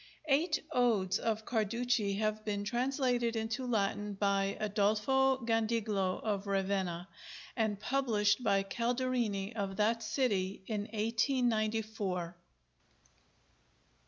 Eight 0.27 0.63
'Odes' 0.71 1.19
of 1.19 1.45
Carducci 1.45 2.15
have 2.17 2.43
been 2.43 2.63
translated 2.63 3.35
into 3.35 3.67
Latin 3.67 4.15
by 4.15 4.57
Adolfo 4.59 5.37
Gandiglo 5.37 6.19
of 6.23 6.47
Ravenna, 6.47 7.07
and 7.55 7.79
published 7.79 8.43
by 8.43 8.63
Calderini 8.63 9.55
of 9.55 9.75
that 9.75 10.01
city 10.01 10.63
in 10.65 10.85
1894. 10.85 11.83
[Illustration: 11.83 12.33
_HOMER. 12.33 12.35